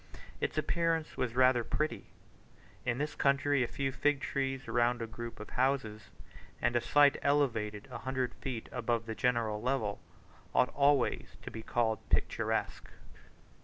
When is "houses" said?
5.51-6.09